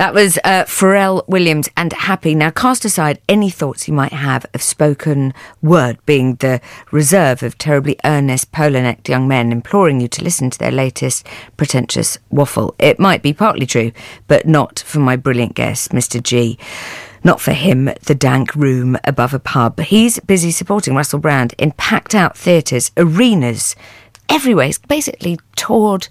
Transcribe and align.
That 0.00 0.14
was 0.14 0.38
uh, 0.44 0.64
Pharrell 0.64 1.28
Williams 1.28 1.68
and 1.76 1.92
Happy. 1.92 2.34
Now, 2.34 2.48
cast 2.48 2.86
aside 2.86 3.20
any 3.28 3.50
thoughts 3.50 3.86
you 3.86 3.92
might 3.92 4.14
have 4.14 4.46
of 4.54 4.62
spoken 4.62 5.34
word 5.60 5.98
being 6.06 6.36
the 6.36 6.62
reserve 6.90 7.42
of 7.42 7.58
terribly 7.58 7.98
earnest, 8.02 8.50
polar 8.50 8.80
necked 8.80 9.10
young 9.10 9.28
men 9.28 9.52
imploring 9.52 10.00
you 10.00 10.08
to 10.08 10.24
listen 10.24 10.48
to 10.48 10.58
their 10.58 10.70
latest 10.70 11.26
pretentious 11.58 12.16
waffle. 12.30 12.74
It 12.78 12.98
might 12.98 13.22
be 13.22 13.34
partly 13.34 13.66
true, 13.66 13.92
but 14.26 14.46
not 14.46 14.78
for 14.78 15.00
my 15.00 15.16
brilliant 15.16 15.54
guest, 15.54 15.90
Mr. 15.90 16.22
Gee. 16.22 16.58
Not 17.22 17.38
for 17.38 17.52
him, 17.52 17.90
the 18.06 18.14
dank 18.14 18.54
room 18.54 18.96
above 19.04 19.34
a 19.34 19.38
pub. 19.38 19.80
He's 19.80 20.18
busy 20.20 20.50
supporting 20.50 20.94
Russell 20.94 21.18
Brand 21.18 21.52
in 21.58 21.72
packed 21.72 22.14
out 22.14 22.38
theatres, 22.38 22.90
arenas, 22.96 23.76
everywhere. 24.30 24.64
He's 24.64 24.78
basically 24.78 25.38
toured 25.56 26.08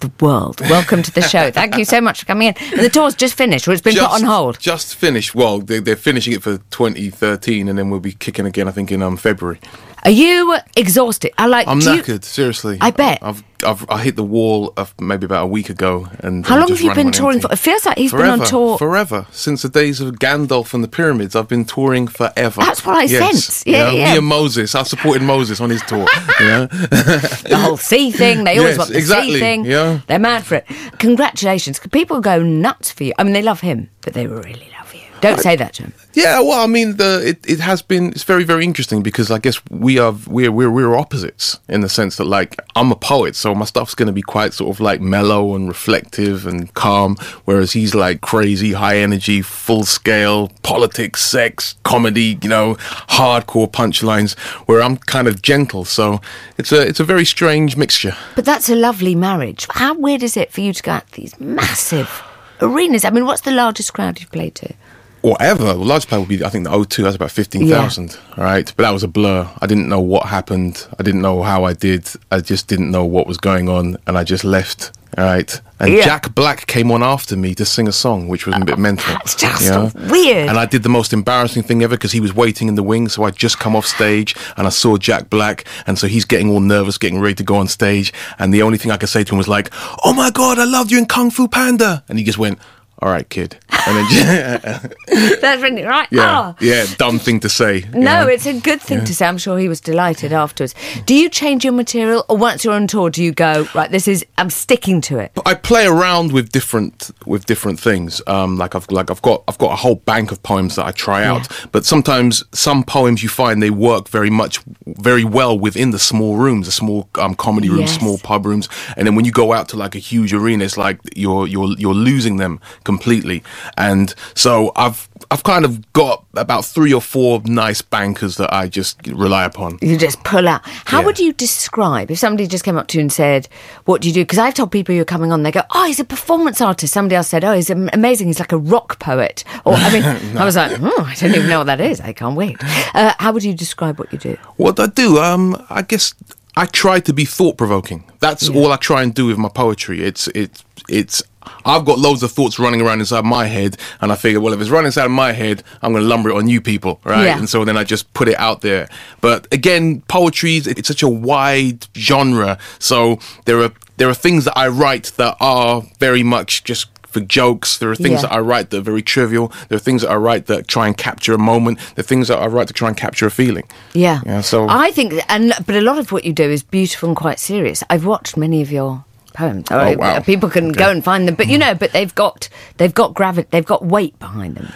the 0.00 0.10
world. 0.20 0.60
Welcome 0.62 1.02
to 1.02 1.12
the 1.12 1.22
show. 1.22 1.50
Thank 1.60 1.76
you 1.76 1.84
so 1.84 2.00
much 2.00 2.20
for 2.20 2.26
coming 2.26 2.48
in. 2.48 2.54
And 2.72 2.80
the 2.80 2.90
tour's 2.90 3.14
just 3.14 3.34
finished, 3.34 3.68
or 3.68 3.72
it's 3.72 3.80
been 3.80 3.94
just, 3.94 4.10
put 4.10 4.22
on 4.22 4.26
hold. 4.26 4.58
Just 4.58 4.94
finished. 4.94 5.34
Well, 5.34 5.60
they, 5.60 5.78
they're 5.78 5.96
finishing 5.96 6.32
it 6.32 6.42
for 6.42 6.58
2013, 6.70 7.68
and 7.68 7.78
then 7.78 7.90
we'll 7.90 8.00
be 8.00 8.12
kicking 8.12 8.46
again. 8.46 8.68
I 8.68 8.72
think 8.72 8.90
in 8.90 9.02
um, 9.02 9.16
February. 9.16 9.60
Are 10.04 10.10
you 10.10 10.56
exhausted? 10.76 11.32
I 11.38 11.46
like. 11.46 11.66
I'm 11.68 11.78
do 11.80 11.94
you- 11.94 12.02
knackered. 12.02 12.24
seriously. 12.24 12.78
I 12.80 12.90
bet. 12.90 13.18
I've, 13.22 13.42
I've 13.64 13.84
I 13.90 14.02
hit 14.02 14.16
the 14.16 14.24
wall 14.24 14.72
of 14.78 14.94
maybe 14.98 15.26
about 15.26 15.44
a 15.44 15.46
week 15.46 15.68
ago, 15.68 16.08
and 16.20 16.46
How 16.46 16.54
I'm 16.54 16.60
long 16.62 16.68
have 16.70 16.80
you 16.80 16.94
been 16.94 17.12
touring 17.12 17.40
for? 17.40 17.52
It 17.52 17.58
feels 17.58 17.84
like 17.84 17.98
he's 17.98 18.10
Forever, 18.10 18.32
been 18.32 18.40
on 18.40 18.46
tour. 18.46 18.78
forever 18.78 19.26
since 19.30 19.60
the 19.60 19.68
days 19.68 20.00
of 20.00 20.14
Gandalf 20.18 20.72
and 20.72 20.82
the 20.82 20.88
pyramids. 20.88 21.36
I've 21.36 21.48
been 21.48 21.66
touring 21.66 22.08
forever. 22.08 22.62
That's 22.62 22.86
what 22.86 22.96
I 22.96 23.06
sense. 23.06 23.66
Yeah, 23.66 23.90
you 23.90 23.98
know, 23.98 23.98
yeah. 24.04 24.10
Me 24.12 24.18
and 24.18 24.26
Moses. 24.26 24.74
I 24.74 24.82
supported 24.84 25.22
Moses 25.22 25.60
on 25.60 25.68
his 25.68 25.82
tour. 25.82 26.06
you 26.40 26.46
know, 26.46 26.66
the 26.66 27.58
whole 27.60 27.76
sea 27.76 28.10
thing. 28.10 28.44
They 28.44 28.56
always 28.56 28.76
Yes, 28.76 28.78
want 28.78 28.90
the 28.92 29.02
sea 29.02 29.38
thing. 29.38 29.64
yeah. 29.66 30.00
They're 30.06 30.18
mad 30.18 30.46
for 30.46 30.54
it. 30.54 30.66
Congratulations. 30.98 31.78
People 31.92 32.20
go 32.22 32.42
nuts 32.42 32.90
for 32.92 33.04
you. 33.04 33.12
I 33.18 33.24
mean, 33.24 33.34
they 33.34 33.42
love 33.42 33.60
him, 33.60 33.90
but 34.00 34.14
they 34.14 34.26
were 34.26 34.40
really 34.40 34.70
love 34.78 34.79
Don't 35.20 35.40
say 35.40 35.56
that 35.56 35.74
to 35.74 35.84
him. 35.84 35.92
Yeah, 36.14 36.40
well, 36.40 36.60
I 36.62 36.66
mean, 36.66 36.96
the 36.96 37.22
it, 37.24 37.50
it 37.50 37.60
has 37.60 37.82
been 37.82 38.08
it's 38.08 38.24
very 38.24 38.42
very 38.44 38.64
interesting 38.64 39.02
because 39.02 39.30
I 39.30 39.38
guess 39.38 39.60
we 39.70 39.98
are 39.98 40.14
we're 40.26 40.50
we're 40.50 40.70
we're 40.70 40.96
opposites 40.96 41.60
in 41.68 41.82
the 41.82 41.88
sense 41.88 42.16
that 42.16 42.24
like 42.24 42.56
I'm 42.74 42.90
a 42.90 42.96
poet, 42.96 43.36
so 43.36 43.54
my 43.54 43.64
stuff's 43.64 43.94
going 43.94 44.06
to 44.06 44.12
be 44.12 44.22
quite 44.22 44.54
sort 44.54 44.74
of 44.74 44.80
like 44.80 45.00
mellow 45.00 45.54
and 45.54 45.68
reflective 45.68 46.46
and 46.46 46.72
calm, 46.74 47.16
whereas 47.44 47.72
he's 47.72 47.94
like 47.94 48.22
crazy, 48.22 48.72
high 48.72 48.96
energy, 48.98 49.42
full 49.42 49.84
scale 49.84 50.48
politics, 50.62 51.20
sex, 51.22 51.76
comedy, 51.84 52.38
you 52.42 52.48
know, 52.48 52.74
hardcore 53.10 53.70
punchlines. 53.70 54.38
Where 54.66 54.82
I'm 54.82 54.96
kind 54.96 55.28
of 55.28 55.42
gentle, 55.42 55.84
so 55.84 56.20
it's 56.58 56.72
a 56.72 56.80
it's 56.80 57.00
a 57.00 57.04
very 57.04 57.24
strange 57.24 57.76
mixture. 57.76 58.16
But 58.34 58.44
that's 58.44 58.68
a 58.68 58.74
lovely 58.74 59.14
marriage. 59.14 59.66
How 59.70 59.94
weird 59.94 60.22
is 60.22 60.36
it 60.36 60.50
for 60.50 60.60
you 60.60 60.72
to 60.72 60.82
go 60.82 60.92
out 60.92 61.06
to 61.12 61.20
these 61.20 61.38
massive 61.38 62.22
arenas? 62.60 63.04
I 63.04 63.10
mean, 63.10 63.26
what's 63.26 63.42
the 63.42 63.52
largest 63.52 63.92
crowd 63.92 64.18
you've 64.20 64.32
played 64.32 64.54
to? 64.56 64.74
Or 65.22 65.36
ever. 65.40 65.64
The 65.64 65.74
largest 65.74 66.08
play 66.08 66.18
would 66.18 66.28
be, 66.28 66.44
I 66.44 66.48
think, 66.48 66.64
the 66.64 66.70
O2. 66.70 67.02
That's 67.02 67.16
about 67.16 67.30
15,000, 67.30 68.18
right? 68.36 68.72
But 68.76 68.84
that 68.84 68.90
was 68.90 69.02
a 69.02 69.08
blur. 69.08 69.48
I 69.60 69.66
didn't 69.66 69.88
know 69.88 70.00
what 70.00 70.26
happened. 70.26 70.86
I 70.98 71.02
didn't 71.02 71.22
know 71.22 71.42
how 71.42 71.64
I 71.64 71.72
did. 71.72 72.08
I 72.30 72.40
just 72.40 72.68
didn't 72.68 72.90
know 72.90 73.04
what 73.04 73.26
was 73.26 73.38
going 73.38 73.68
on. 73.68 73.96
And 74.06 74.16
I 74.16 74.24
just 74.24 74.44
left, 74.44 74.92
all 75.18 75.24
right? 75.24 75.60
And 75.78 75.92
Yeah. 75.94 76.04
Jack 76.04 76.34
Black 76.34 76.66
came 76.66 76.90
on 76.90 77.02
after 77.02 77.36
me 77.36 77.54
to 77.54 77.64
sing 77.64 77.88
a 77.88 77.92
song, 77.92 78.28
which 78.28 78.46
was 78.46 78.56
a 78.56 78.64
bit 78.64 78.74
oh, 78.76 78.80
mental. 78.80 79.12
that's 79.14 79.34
just 79.34 79.64
you 79.64 79.70
know? 79.70 79.90
weird. 80.10 80.48
And 80.48 80.58
I 80.58 80.66
did 80.66 80.82
the 80.82 80.88
most 80.88 81.12
embarrassing 81.12 81.62
thing 81.62 81.82
ever 81.82 81.96
because 81.96 82.12
he 82.12 82.20
was 82.20 82.34
waiting 82.34 82.68
in 82.68 82.74
the 82.74 82.82
wings. 82.82 83.14
So 83.14 83.24
I 83.24 83.30
just 83.30 83.58
come 83.58 83.74
off 83.76 83.86
stage 83.86 84.34
and 84.56 84.66
I 84.66 84.70
saw 84.70 84.96
Jack 84.96 85.30
Black. 85.30 85.64
And 85.86 85.98
so 85.98 86.06
he's 86.06 86.24
getting 86.24 86.50
all 86.50 86.60
nervous, 86.60 86.98
getting 86.98 87.20
ready 87.20 87.34
to 87.36 87.44
go 87.44 87.56
on 87.56 87.68
stage. 87.68 88.12
And 88.38 88.52
the 88.52 88.62
only 88.62 88.78
thing 88.78 88.90
I 88.90 88.96
could 88.96 89.08
say 89.08 89.24
to 89.24 89.32
him 89.32 89.38
was 89.38 89.48
like, 89.48 89.70
Oh 90.04 90.12
my 90.12 90.30
God, 90.30 90.58
I 90.58 90.64
loved 90.64 90.90
you 90.90 90.98
in 90.98 91.06
Kung 91.06 91.30
Fu 91.30 91.48
Panda. 91.48 92.04
And 92.08 92.18
he 92.18 92.24
just 92.24 92.38
went, 92.38 92.58
All 93.02 93.10
right, 93.10 93.28
kid. 93.28 93.56
And 93.86 93.96
then, 93.96 94.90
That's 95.40 95.62
really 95.62 95.84
right. 95.84 96.06
Yeah, 96.10 96.20
Ah. 96.22 96.54
yeah, 96.60 96.84
dumb 96.98 97.18
thing 97.18 97.40
to 97.40 97.48
say. 97.48 97.86
No, 97.94 98.24
know? 98.24 98.26
it's 98.28 98.46
a 98.46 98.60
good 98.60 98.80
thing 98.80 99.04
to 99.06 99.14
say. 99.14 99.26
I'm 99.26 99.38
sure 99.38 99.58
he 99.58 99.68
was 99.68 99.80
delighted 99.80 100.32
afterwards. 100.34 100.74
Do 101.06 101.14
you 101.14 101.28
change 101.30 101.64
your 101.64 101.72
material, 101.72 102.24
or 102.28 102.36
once 102.36 102.62
you're 102.64 102.74
on 102.74 102.86
tour, 102.86 103.08
do 103.10 103.22
you 103.24 103.32
go 103.32 103.66
right? 103.74 103.90
This 103.90 104.06
is 104.06 104.24
I'm 104.36 104.50
sticking 104.50 105.00
to 105.02 105.18
it. 105.18 105.32
I 105.46 105.54
play 105.54 105.86
around 105.86 106.32
with 106.32 106.50
different 106.52 107.10
with 107.26 107.46
different 107.46 107.80
things. 107.80 108.20
Um, 108.26 108.58
like 108.58 108.74
I've 108.74 108.90
like 108.90 109.10
I've 109.10 109.22
got 109.22 109.44
I've 109.48 109.58
got 109.58 109.72
a 109.72 109.76
whole 109.76 109.96
bank 109.96 110.30
of 110.30 110.42
poems 110.42 110.76
that 110.76 110.84
I 110.86 110.90
try 110.92 111.24
out. 111.24 111.48
But 111.72 111.86
sometimes 111.86 112.44
some 112.52 112.84
poems 112.84 113.22
you 113.22 113.28
find 113.30 113.62
they 113.62 113.70
work 113.70 114.08
very 114.08 114.30
much 114.30 114.60
very 114.86 115.24
well 115.24 115.58
within 115.58 115.90
the 115.90 115.98
small 115.98 116.36
rooms, 116.36 116.66
the 116.66 116.72
small 116.72 117.08
um, 117.18 117.34
comedy 117.34 117.68
rooms, 117.70 117.80
Yes. 117.92 117.98
small 117.98 118.18
pub 118.18 118.44
rooms. 118.44 118.68
And 118.96 119.06
then 119.06 119.14
when 119.14 119.24
you 119.24 119.32
go 119.32 119.52
out 119.54 119.68
to 119.70 119.76
like 119.76 119.94
a 119.94 119.98
huge 119.98 120.34
arena, 120.34 120.64
it's 120.64 120.76
like 120.76 120.98
you're 121.16 121.46
you're 121.46 121.72
you're 121.78 121.94
losing 121.94 122.36
them 122.36 122.60
completely. 122.94 123.42
And 123.76 124.14
so 124.34 124.72
I've 124.74 125.08
I've 125.30 125.44
kind 125.44 125.64
of 125.64 125.92
got 125.92 126.24
about 126.34 126.64
three 126.64 126.92
or 126.92 127.00
four 127.00 127.40
nice 127.44 127.82
bankers 127.82 128.36
that 128.38 128.52
I 128.52 128.66
just 128.66 128.94
rely 129.06 129.44
upon. 129.44 129.78
You 129.80 129.96
just 129.96 130.18
pull 130.24 130.48
out. 130.48 130.62
How 130.86 130.98
Yeah. 131.00 131.06
would 131.06 131.18
you 131.20 131.32
describe 131.32 132.10
if 132.10 132.18
somebody 132.18 132.48
just 132.48 132.64
came 132.64 132.76
up 132.80 132.88
to 132.88 132.98
you 132.98 133.02
and 133.02 133.12
said, 133.12 133.46
"What 133.84 134.00
do 134.00 134.08
you 134.08 134.14
do?" 134.14 134.22
Because 134.22 134.38
I've 134.38 134.54
told 134.54 134.72
people 134.72 134.92
who 134.94 135.00
are 135.00 135.12
coming 135.16 135.30
on, 135.30 135.44
they 135.44 135.52
go, 135.52 135.62
"Oh, 135.76 135.84
he's 135.86 136.00
a 136.00 136.04
performance 136.04 136.60
artist." 136.60 136.92
Somebody 136.92 137.14
else 137.14 137.28
said, 137.28 137.44
"Oh, 137.44 137.52
he's 137.54 137.70
amazing. 137.70 138.26
He's 138.26 138.40
like 138.40 138.50
a 138.52 138.58
rock 138.74 138.98
poet." 138.98 139.44
Or 139.64 139.74
I 139.74 139.88
mean, 139.92 140.04
I 140.42 140.44
was 140.44 140.56
like, 140.56 140.72
oh, 140.82 141.04
"I 141.06 141.14
don't 141.14 141.34
even 141.34 141.48
know 141.48 141.58
what 141.58 141.66
that 141.72 141.80
is. 141.80 142.00
I 142.00 142.12
can't 142.12 142.34
wait." 142.36 142.56
Uh, 142.94 143.12
how 143.20 143.30
would 143.32 143.44
you 143.44 143.54
describe 143.54 143.98
what 144.00 144.12
you 144.12 144.18
do? 144.18 144.36
What 144.56 144.80
I 144.80 144.86
do, 144.86 145.18
um, 145.18 145.44
I 145.70 145.82
guess 145.82 146.14
I 146.56 146.66
try 146.66 146.98
to 147.08 147.12
be 147.12 147.24
thought 147.24 147.56
provoking. 147.56 148.02
That's 148.18 148.48
all 148.48 148.72
I 148.72 148.76
try 148.76 149.02
and 149.04 149.14
do 149.14 149.26
with 149.26 149.38
my 149.38 149.48
poetry. 149.62 150.02
It's 150.02 150.26
it's 150.34 150.64
it's. 150.88 151.22
I've 151.64 151.84
got 151.84 151.98
loads 151.98 152.22
of 152.22 152.32
thoughts 152.32 152.58
running 152.58 152.80
around 152.80 153.00
inside 153.00 153.24
my 153.24 153.46
head, 153.46 153.76
and 154.00 154.12
I 154.12 154.16
figure, 154.16 154.40
well, 154.40 154.52
if 154.52 154.60
it's 154.60 154.70
running 154.70 154.86
inside 154.86 155.08
my 155.08 155.32
head, 155.32 155.62
I'm 155.82 155.92
going 155.92 156.02
to 156.02 156.08
lumber 156.08 156.30
it 156.30 156.36
on 156.36 156.48
you 156.48 156.60
people, 156.60 157.00
right? 157.04 157.24
Yeah. 157.24 157.38
And 157.38 157.48
so 157.48 157.64
then 157.64 157.76
I 157.76 157.84
just 157.84 158.12
put 158.14 158.28
it 158.28 158.38
out 158.38 158.60
there. 158.60 158.88
But 159.20 159.46
again, 159.52 160.02
poetry 160.08 160.56
is 160.56 160.66
it's 160.66 160.88
such 160.88 161.02
a 161.02 161.08
wide 161.08 161.86
genre, 161.96 162.58
so 162.78 163.18
there 163.46 163.60
are 163.62 163.72
there 163.96 164.08
are 164.08 164.14
things 164.14 164.44
that 164.46 164.56
I 164.56 164.68
write 164.68 165.12
that 165.16 165.36
are 165.40 165.82
very 165.98 166.22
much 166.22 166.64
just 166.64 166.88
for 167.06 167.20
jokes. 167.20 167.76
There 167.78 167.90
are 167.90 167.96
things 167.96 168.22
Yeah. 168.22 168.28
that 168.28 168.32
I 168.32 168.38
write 168.38 168.70
that 168.70 168.78
are 168.78 168.82
very 168.92 169.02
trivial. 169.02 169.52
There 169.68 169.76
are 169.76 169.80
things 169.80 170.02
that 170.02 170.10
I 170.10 170.14
write 170.16 170.46
that 170.46 170.68
try 170.68 170.86
and 170.86 170.96
capture 170.96 171.34
a 171.34 171.38
moment. 171.38 171.78
There 171.96 172.02
are 172.04 172.06
things 172.06 172.28
that 172.28 172.38
I 172.38 172.46
write 172.46 172.68
to 172.68 172.72
try 172.72 172.88
and 172.88 172.96
capture 172.96 173.26
a 173.26 173.30
feeling. 173.30 173.64
Yeah. 173.92 174.20
Yeah, 174.24 174.40
so- 174.42 174.68
I 174.68 174.90
think, 174.92 175.14
and 175.28 175.52
but 175.66 175.74
a 175.74 175.80
lot 175.80 175.98
of 175.98 176.12
what 176.12 176.24
you 176.24 176.32
do 176.32 176.44
is 176.48 176.62
beautiful 176.62 177.08
and 177.10 177.16
quite 177.16 177.38
serious. 177.40 177.82
I've 177.90 178.06
watched 178.06 178.36
many 178.36 178.62
of 178.62 178.70
your 178.70 179.04
poems. 179.30 179.66
Oh, 179.70 179.96
wow. 179.96 180.20
People 180.20 180.48
can 180.50 180.72
go 180.72 180.90
and 180.90 181.02
find 181.02 181.26
them, 181.28 181.34
but 181.34 181.48
you 181.48 181.58
know, 181.58 181.74
but 181.74 181.92
they've 181.92 182.14
got 182.14 182.48
they've 182.78 182.94
got 182.94 183.14
gravity, 183.14 183.48
they've 183.50 183.64
got 183.66 183.84
weight 183.84 184.18
behind 184.18 184.56
them. 184.56 184.72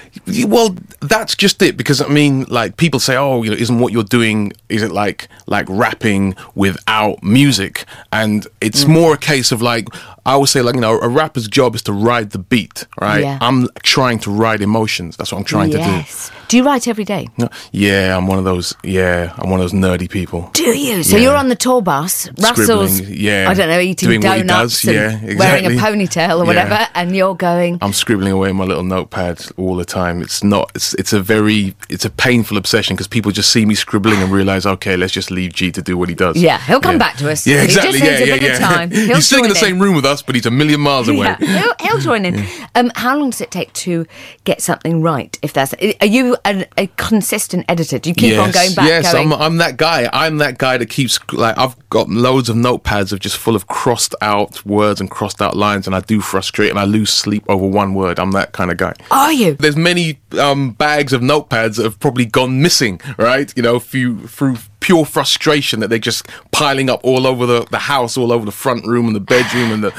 Well, 0.48 0.76
that's 1.00 1.34
just 1.34 1.60
it 1.62 1.76
because 1.76 2.00
I 2.00 2.08
mean, 2.08 2.44
like 2.48 2.76
people 2.76 3.00
say, 3.00 3.16
"Oh, 3.16 3.42
you 3.42 3.50
know, 3.50 3.56
isn't 3.56 3.78
what 3.78 3.92
you're 3.92 4.02
doing? 4.04 4.52
Is 4.68 4.82
it 4.82 4.90
like 4.92 5.28
like 5.46 5.66
rapping 5.68 6.34
without 6.54 7.22
music?" 7.22 7.84
And 8.12 8.46
it's 8.60 8.84
Mm. 8.84 8.88
more 8.88 9.14
a 9.14 9.18
case 9.18 9.52
of 9.52 9.60
like 9.62 9.88
I 10.26 10.32
always 10.32 10.50
say, 10.50 10.62
like 10.62 10.74
you 10.74 10.80
know, 10.80 10.98
a 11.00 11.08
rapper's 11.08 11.46
job 11.48 11.74
is 11.74 11.82
to 11.82 11.92
ride 11.92 12.30
the 12.30 12.38
beat, 12.38 12.86
right? 13.00 13.22
Yeah. 13.22 13.38
I'm 13.42 13.68
trying 13.82 14.18
to 14.20 14.30
ride 14.30 14.62
emotions. 14.62 15.16
That's 15.18 15.30
what 15.32 15.38
I'm 15.38 15.44
trying 15.44 15.70
yes. 15.72 16.30
Do 16.30 16.34
Do 16.48 16.56
you 16.58 16.64
write 16.64 16.88
every 16.88 17.04
day? 17.04 17.28
to 17.38 17.46
do. 17.46 17.54
Yeah, 17.72 18.16
I'm 18.16 18.26
one 18.26 18.38
of 18.38 18.44
those. 18.44 18.74
Yeah, 18.82 19.34
I'm 19.36 19.50
one 19.50 19.60
of 19.60 19.70
those 19.70 19.78
nerdy 19.78 20.08
people. 20.08 20.50
Do 20.54 20.62
you? 20.78 21.02
So 21.02 21.16
Yeah. 21.16 21.24
you're 21.24 21.36
on 21.36 21.48
the 21.48 21.56
tour 21.56 21.82
bus, 21.82 22.28
Russell's, 22.38 22.96
Scribbling, 22.96 23.20
yeah. 23.20 23.46
I 23.50 23.54
don't 23.54 23.68
know, 23.68 23.78
eating 23.80 24.08
he 24.10 24.18
donuts 24.46 24.82
does, 24.82 24.94
and 24.94 25.28
yeah, 25.28 25.38
wearing 25.38 25.66
a 25.66 25.70
ponytail 25.70 26.36
or 26.40 26.44
Yeah. 26.44 26.44
whatever, 26.44 26.88
and 26.94 27.14
you're 27.14 27.34
going. 27.34 27.78
I'm 27.80 27.92
scribbling 27.92 28.32
away 28.32 28.50
on 28.50 28.56
my 28.56 28.64
little 28.64 28.82
notepad 28.84 29.44
all 29.56 29.76
the 29.76 29.84
time. 29.84 30.22
It's 30.22 30.42
not. 30.44 30.70
It's 30.74 30.94
it's 30.94 31.12
a 31.12 31.20
very 31.20 31.74
it's 31.88 32.04
a 32.04 32.10
painful 32.10 32.56
obsession 32.56 32.96
because 32.96 33.08
people 33.08 33.30
just 33.32 33.50
see 33.52 33.64
me 33.66 33.74
scribbling 33.74 34.22
and 34.22 34.30
realize, 34.32 34.66
okay, 34.66 34.96
let's 34.96 35.12
just 35.12 35.30
leave 35.30 35.52
Gee 35.52 35.70
to 35.72 35.82
do 35.82 35.96
what 35.96 36.08
he 36.08 36.14
does. 36.14 36.36
Yeah, 36.36 36.58
he'll 36.58 36.80
come 36.80 36.98
back 36.98 37.16
to 37.18 37.30
us. 37.30 37.46
Yeah, 37.46 37.60
He 37.62 37.66
just 37.68 37.78
exactly. 37.86 38.00
needs 38.00 38.04
yeah, 38.20 38.24
a 38.24 38.26
yeah, 38.26 38.34
bit 38.38 38.54
of 38.54 38.60
yeah. 38.60 38.68
time. 38.68 38.90
He'll 38.94 39.16
he's 39.16 39.26
sitting 39.26 39.44
in 39.44 39.50
the 39.50 39.56
same 39.56 39.78
room 39.80 39.94
with 39.94 40.04
us, 40.04 40.22
but 40.22 40.34
he's 40.34 40.46
a 40.46 40.50
million 40.50 40.80
miles 40.80 41.08
away. 41.08 41.26
Yeah, 41.40 41.60
he'll, 41.60 41.74
he'll 41.80 41.98
join 42.00 42.24
in. 42.24 42.44
Um, 42.74 42.90
how 42.96 43.16
long 43.18 43.30
does 43.30 43.40
it 43.40 43.50
take 43.50 43.72
to 43.74 44.06
get 44.44 44.62
something 44.62 45.02
right? 45.02 45.38
If 45.42 45.52
that's, 45.52 45.74
are 46.00 46.06
you 46.06 46.36
a, 46.44 46.66
a 46.76 46.86
consistent 46.96 47.64
editor? 47.68 47.98
Do 47.98 48.10
you 48.10 48.14
keep 48.14 48.38
on 48.38 48.50
going 48.50 48.74
back? 48.74 48.86
Yes, 48.88 49.12
going, 49.12 49.32
I'm, 49.32 49.40
I'm 49.40 49.56
that 49.58 49.76
guy. 49.76 50.08
I'm 50.12 50.38
that 50.38 50.58
guy 50.58 50.76
that 50.78 50.88
keeps 50.90 51.18
like 51.32 51.56
I've 51.58 51.76
got 51.90 52.08
loads 52.08 52.48
of 52.48 52.56
notepads 52.56 53.12
of 53.12 53.20
just 53.20 53.36
full 53.36 53.54
of 53.56 53.66
crossed 53.66 54.14
out 54.20 54.33
words 54.64 55.00
and 55.00 55.10
crossed 55.10 55.40
out 55.40 55.56
lines, 55.56 55.86
and 55.86 55.94
I 55.94 56.00
do 56.00 56.20
frustrate 56.20 56.70
and 56.70 56.78
I 56.78 56.84
lose 56.84 57.10
sleep 57.10 57.44
over 57.48 57.66
one 57.66 57.94
word. 57.94 58.18
I'm 58.18 58.32
that 58.32 58.52
kind 58.52 58.70
of 58.70 58.76
guy. 58.76 58.94
Are 59.10 59.32
you? 59.32 59.54
There's 59.54 59.76
many 59.76 60.20
um, 60.38 60.72
bags 60.72 61.12
of 61.12 61.20
notepads 61.20 61.76
that 61.76 61.84
have 61.84 61.98
probably 62.00 62.26
gone 62.26 62.60
missing, 62.60 63.00
right? 63.18 63.52
You 63.56 63.62
know, 63.62 63.78
few, 63.80 64.26
through 64.26 64.56
pure 64.80 65.04
frustration 65.04 65.80
that 65.80 65.88
they're 65.88 65.98
just 65.98 66.26
piling 66.52 66.90
up 66.90 67.00
all 67.02 67.26
over 67.26 67.46
the, 67.46 67.66
the 67.70 67.78
house, 67.78 68.16
all 68.16 68.32
over 68.32 68.44
the 68.44 68.52
front 68.52 68.86
room 68.86 69.06
and 69.06 69.16
the 69.16 69.20
bedroom 69.20 69.72
and 69.72 69.84
the 69.84 69.92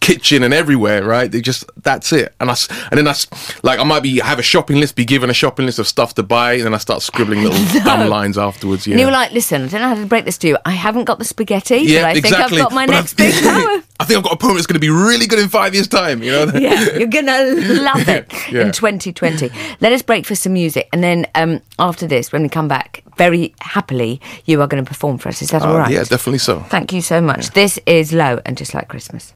kitchen 0.00 0.42
and 0.42 0.52
everywhere, 0.54 1.04
right? 1.04 1.30
They 1.30 1.40
just 1.40 1.64
that's 1.82 2.12
it. 2.12 2.34
And 2.40 2.50
I 2.50 2.56
and 2.90 2.98
then 2.98 3.08
I 3.08 3.14
like 3.62 3.78
I 3.78 3.84
might 3.84 4.02
be 4.02 4.18
have 4.20 4.38
a 4.38 4.42
shopping 4.42 4.78
list, 4.80 4.96
be 4.96 5.04
given 5.04 5.30
a 5.30 5.34
shopping 5.34 5.66
list 5.66 5.78
of 5.78 5.86
stuff 5.86 6.14
to 6.14 6.22
buy, 6.22 6.54
and 6.54 6.64
then 6.64 6.74
I 6.74 6.78
start 6.78 7.02
scribbling 7.02 7.42
little 7.42 7.80
dumb 7.84 8.08
lines 8.08 8.38
afterwards. 8.38 8.86
Yeah. 8.86 8.92
And 8.94 9.00
you 9.00 9.06
were 9.06 9.12
like, 9.12 9.32
listen, 9.32 9.62
I 9.64 9.68
don't 9.68 9.80
know 9.80 9.88
how 9.88 9.94
to 9.94 10.06
break 10.06 10.24
this 10.24 10.38
to 10.38 10.48
you. 10.48 10.58
I 10.64 10.70
haven't 10.72 11.04
got 11.04 11.18
the 11.18 11.24
spaghetti, 11.24 11.78
Yeah, 11.78 12.02
but 12.02 12.06
I 12.06 12.12
exactly. 12.18 12.58
think 12.58 12.66
I've 12.66 12.68
got 12.70 12.74
my 12.74 12.86
But 12.86 12.92
next 12.92 13.14
big 13.14 13.34
power. 13.42 13.82
I 14.00 14.04
think 14.04 14.18
I've 14.18 14.24
got 14.24 14.32
a 14.32 14.36
poem 14.36 14.54
that's 14.54 14.66
going 14.66 14.74
to 14.74 14.80
be 14.80 14.90
really 14.90 15.26
good 15.26 15.40
in 15.40 15.48
five 15.48 15.74
years' 15.74 15.88
time. 15.88 16.22
You 16.22 16.30
know? 16.32 16.44
yeah, 16.54 16.96
you're 16.96 17.08
gonna 17.08 17.44
love 17.82 18.08
it 18.08 18.32
Yeah. 18.52 18.62
in 18.66 18.72
2020. 18.72 19.50
Let 19.80 19.92
us 19.92 20.02
break 20.02 20.24
for 20.24 20.34
some 20.36 20.52
music, 20.52 20.88
and 20.92 21.02
then 21.02 21.26
um, 21.34 21.60
after 21.78 22.06
this, 22.06 22.30
when 22.32 22.42
we 22.42 22.48
come 22.48 22.68
back, 22.68 23.02
very 23.16 23.52
happily, 23.60 24.20
you 24.44 24.60
are 24.62 24.68
going 24.68 24.82
to 24.84 24.88
perform 24.88 25.18
for 25.18 25.28
us. 25.28 25.42
Is 25.42 25.50
that 25.50 25.62
all 25.62 25.74
Uh, 25.74 25.78
right? 25.80 25.90
Yeah, 25.90 26.04
definitely 26.04 26.38
so. 26.38 26.60
Thank 26.68 26.92
you 26.92 27.02
so 27.02 27.20
much. 27.20 27.50
This 27.50 27.80
is 27.86 28.12
Low 28.12 28.40
and 28.46 28.56
Just 28.56 28.74
Like 28.74 28.86
Christmas. 28.88 29.32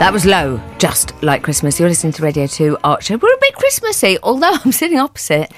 That 0.00 0.14
was 0.14 0.24
Low, 0.24 0.58
Just 0.78 1.12
Like 1.22 1.42
Christmas. 1.42 1.78
You're 1.78 1.90
listening 1.90 2.14
to 2.14 2.22
Radio 2.22 2.46
2 2.46 2.78
Arts 2.82 3.04
Show. 3.04 3.18
We're 3.18 3.34
a 3.34 3.38
bit 3.38 3.54
Christmassy, 3.54 4.16
although 4.22 4.56
I'm 4.64 4.72
sitting 4.72 4.98
opposite. 4.98 5.52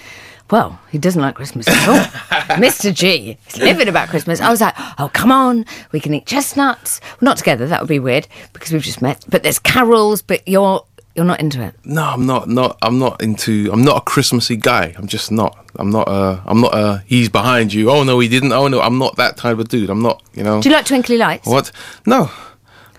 Well, 0.50 0.80
he 0.90 0.98
doesn't 0.98 1.22
like 1.22 1.36
Christmas 1.36 1.68
at 1.68 1.88
all. 1.88 1.98
Mr. 2.56 2.92
Gee 2.92 3.38
is 3.46 3.58
living 3.58 3.86
about 3.86 4.08
Christmas. 4.08 4.40
I 4.40 4.50
was 4.50 4.60
like, 4.60 4.74
oh, 4.98 5.08
come 5.14 5.30
on, 5.30 5.64
we 5.92 6.00
can 6.00 6.12
eat 6.12 6.26
chestnuts. 6.26 7.00
Well, 7.00 7.18
not 7.20 7.36
together, 7.36 7.68
that 7.68 7.82
would 7.82 7.88
be 7.88 8.00
weird 8.00 8.26
because 8.52 8.72
we've 8.72 8.82
just 8.82 9.00
met. 9.00 9.24
But 9.28 9.44
there's 9.44 9.60
carols, 9.60 10.22
but 10.22 10.46
you're 10.48 10.84
you're 11.14 11.24
not 11.24 11.38
into 11.38 11.62
it. 11.62 11.76
No, 11.84 12.02
I'm 12.02 12.26
not. 12.26 12.48
Not. 12.48 12.78
I'm 12.82 12.98
not 12.98 13.22
into. 13.22 13.70
I'm 13.72 13.84
not 13.84 13.98
a 13.98 14.00
Christmassy 14.00 14.56
guy. 14.56 14.92
I'm 14.98 15.06
just 15.06 15.30
not. 15.30 15.56
I'm 15.76 15.90
not. 15.90 16.08
Uh. 16.08 16.40
I'm 16.46 16.60
not. 16.60 16.74
Uh. 16.74 16.98
He's 17.06 17.28
behind 17.28 17.72
you. 17.72 17.92
Oh 17.92 18.02
no, 18.02 18.18
he 18.18 18.26
didn't. 18.26 18.52
Oh 18.52 18.66
no, 18.66 18.80
I'm 18.80 18.98
not 18.98 19.14
that 19.16 19.36
type 19.36 19.58
of 19.58 19.68
dude. 19.68 19.88
I'm 19.88 20.02
not. 20.02 20.20
You 20.34 20.42
know. 20.42 20.60
Do 20.60 20.68
you 20.68 20.74
like 20.74 20.86
twinkly 20.86 21.16
lights? 21.16 21.46
What? 21.46 21.70
No. 22.06 22.28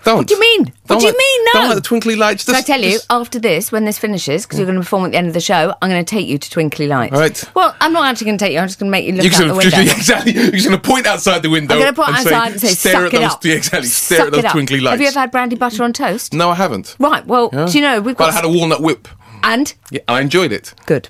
Don't. 0.04 0.18
What 0.18 0.26
do 0.26 0.34
you 0.34 0.40
mean? 0.40 0.60
What 0.64 0.72
Don't 0.86 0.98
do 1.00 1.06
you 1.06 1.12
like- 1.12 1.18
mean, 1.18 1.44
no? 1.46 1.52
Don't 1.54 1.66
like 1.68 1.74
the 1.76 1.80
twinkly 1.82 2.14
lights. 2.16 2.44
Can 2.44 2.54
I 2.54 2.58
Just- 2.58 2.66
tell 2.66 2.80
you, 2.80 2.90
just- 2.92 3.06
after 3.10 3.38
this, 3.38 3.72
when 3.72 3.84
this 3.84 3.98
finishes, 3.98 4.44
because 4.44 4.58
you're 4.58 4.66
going 4.66 4.76
to 4.76 4.82
perform 4.82 5.06
at 5.06 5.12
the 5.12 5.18
end 5.18 5.28
of 5.28 5.34
the 5.34 5.40
show, 5.40 5.74
I'm 5.80 5.88
going 5.90 6.04
to 6.04 6.08
take 6.08 6.26
you 6.26 6.36
to 6.38 6.50
Twinkly 6.50 6.86
Lights. 6.88 7.14
All 7.14 7.20
right. 7.20 7.44
Well, 7.54 7.74
I'm 7.80 7.92
not 7.92 8.04
actually 8.06 8.26
going 8.26 8.38
to 8.38 8.44
take 8.44 8.52
you. 8.52 8.58
I'm 8.58 8.66
just 8.68 8.78
going 8.78 8.88
to 8.88 8.90
make 8.90 9.06
you 9.06 9.12
look 9.12 9.24
You're 9.24 9.32
out 9.34 9.38
the 9.38 9.44
gonna, 9.46 9.56
window. 9.58 9.80
exactly. 9.80 10.32
You're 10.34 10.50
just 10.50 10.68
going 10.68 10.80
to 10.80 10.88
point 10.88 11.06
outside 11.06 11.42
the 11.42 11.50
window. 11.50 11.74
I'm 11.74 11.80
going 11.80 11.94
to 11.94 12.02
and 12.02 12.16
outside 12.16 12.52
and 12.52 12.60
say, 12.60 12.68
stare 12.68 12.92
suck 12.92 13.02
at 13.02 13.14
it 13.14 13.20
those, 13.22 13.32
up. 13.32 13.44
Yeah, 13.44 13.54
exactly. 13.54 13.88
Stare 13.88 14.18
Suck 14.18 14.26
at 14.28 14.42
those 14.42 14.52
twinkly 14.52 14.80
lights. 14.80 14.92
Have 14.92 15.00
you 15.00 15.06
ever 15.08 15.18
had 15.20 15.30
brandy 15.30 15.56
butter 15.56 15.82
on 15.84 15.92
toast? 15.92 16.34
No, 16.34 16.50
I 16.50 16.54
haven't. 16.54 16.96
Right. 16.98 17.26
Well, 17.26 17.50
Yeah. 17.52 17.66
do 17.66 17.72
you 17.72 17.80
know 17.80 18.00
we've 18.00 18.16
But 18.16 18.24
got 18.26 18.32
I 18.32 18.36
had 18.36 18.44
a 18.44 18.48
walnut 18.50 18.82
whip. 18.82 19.08
and 19.42 19.72
Yeah, 19.90 20.00
I 20.08 20.20
enjoyed 20.20 20.52
it. 20.52 20.74
good. 20.86 21.08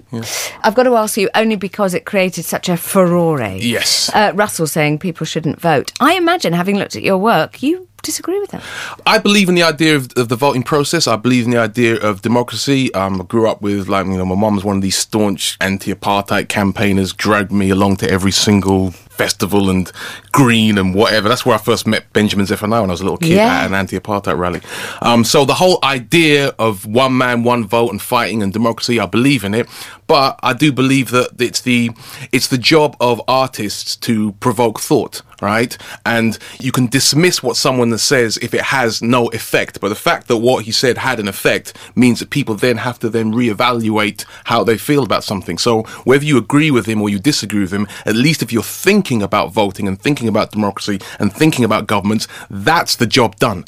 I've 0.63 0.75
got 0.75 0.85
to 0.85 0.95
ask 0.97 1.17
you 1.17 1.29
only 1.35 1.57
because 1.57 1.95
it 1.95 2.05
created 2.05 2.45
such 2.45 2.69
a 2.69 2.77
furore. 2.77 3.41
Yes. 3.43 4.11
Uh, 4.15 4.33
Russell 4.35 4.67
saying 4.67 4.99
people 5.01 5.25
shouldn't 5.27 5.61
vote. 5.61 5.93
I 6.01 6.15
imagine, 6.15 6.53
having 6.53 6.77
looked 6.77 6.95
at 6.97 7.03
your 7.03 7.19
work, 7.19 7.63
you 7.63 7.89
disagree 8.05 8.39
with 8.39 8.51
that. 8.51 8.63
I 9.07 9.19
believe 9.19 9.49
in 9.49 9.55
the 9.55 9.63
idea 9.63 9.97
of, 9.97 10.09
of 10.17 10.29
the 10.29 10.37
voting 10.37 10.63
process. 10.63 11.07
I 11.09 11.17
believe 11.17 11.45
in 11.47 11.51
the 11.51 11.59
idea 11.59 11.97
of 12.01 12.23
democracy. 12.23 12.93
Um, 12.95 13.21
I 13.21 13.25
grew 13.25 13.49
up 13.49 13.61
with, 13.63 13.89
like, 13.89 14.07
you 14.07 14.17
know, 14.17 14.25
my 14.27 14.35
mum 14.37 14.55
was 14.55 14.65
one 14.65 14.77
of 14.77 14.83
these 14.83 14.97
staunch 14.97 15.57
anti-apartheid 15.61 16.49
campaigners, 16.49 17.13
dragged 17.13 17.51
me 17.53 17.71
along 17.71 17.97
to 17.97 18.11
every 18.11 18.31
single 18.33 18.93
festival 18.93 19.71
and 19.71 19.93
green 20.33 20.77
and 20.77 20.93
whatever. 20.95 21.29
That's 21.29 21.47
where 21.47 21.55
I 21.55 21.59
first 21.59 21.87
met 21.87 22.13
Benjamin 22.13 22.47
Zephaniah 22.47 22.81
when 22.81 22.91
I 22.91 22.93
was 22.95 23.01
a 23.01 23.05
little 23.05 23.17
kid 23.19 23.33
Yeah. 23.37 23.61
at 23.61 23.67
an 23.67 23.75
anti-apartheid 23.75 24.37
rally. 24.37 24.61
Um, 25.03 25.23
so 25.25 25.45
the 25.45 25.55
whole 25.55 25.79
idea 25.85 26.49
of 26.59 26.85
one 26.85 27.17
man, 27.17 27.45
one 27.45 27.65
vote 27.65 27.91
and 27.91 28.03
fighting 28.03 28.43
and 28.43 28.53
democracy, 28.53 28.99
I 28.99 29.07
believe 29.07 29.45
in 29.45 29.55
it. 29.55 29.69
But 30.07 30.39
I 30.43 30.53
do 30.53 30.73
believe 30.73 31.11
that 31.11 31.41
it's 31.41 31.61
the 31.63 31.91
it's 32.33 32.49
the 32.49 32.59
job 32.59 32.97
of 33.01 33.23
artists 33.27 33.97
to 33.97 34.33
provoke 34.33 34.81
thought, 34.81 35.23
right? 35.41 35.77
And 36.05 36.39
you 36.61 36.73
can 36.73 36.87
dismiss 36.87 37.43
what 37.43 37.57
someone 37.57 37.97
says 37.99 38.37
if 38.39 38.53
it 38.55 38.61
has 38.61 39.01
no 39.01 39.29
effect. 39.29 39.81
But 39.81 39.89
the 39.89 39.95
fact 39.95 40.29
that 40.29 40.39
what 40.39 40.65
he 40.65 40.73
said 40.73 40.99
had 40.99 41.21
an 41.21 41.29
effect 41.29 41.77
means 41.95 42.21
that 42.21 42.31
people 42.31 42.55
then 42.55 42.77
have 42.79 42.99
to 43.01 43.09
then 43.09 43.33
reevaluate 43.33 44.25
how 44.45 44.63
they 44.65 44.77
feel 44.77 45.05
about 45.05 45.25
something. 45.25 45.59
So 45.59 45.83
whether 46.05 46.25
you 46.25 46.39
agree 46.39 46.71
with 46.71 46.87
him 46.87 47.01
or 47.01 47.09
you 47.09 47.19
disagree 47.19 47.61
with 47.61 47.73
him, 47.73 47.87
at 48.05 48.17
least 48.17 48.43
if 48.43 48.53
you're 48.53 48.63
thinking 48.63 49.23
about 49.23 49.53
voting 49.53 49.89
and 49.89 50.01
thinking 50.01 50.29
about 50.29 50.53
democracy 50.53 51.01
and 51.19 51.33
thinking 51.33 51.65
about 51.65 51.87
governments, 51.87 52.29
that's 52.51 52.97
the 52.97 53.07
job 53.07 53.37
done. 53.37 53.65